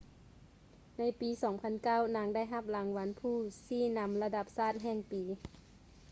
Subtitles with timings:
[0.97, 1.29] ໃນປີ
[1.73, 5.23] 2009 ນາງໄດ້ຮັບລາງວັນຜູ້ຊີ້ນຳລະດັບຊາດແຫ່ງປີ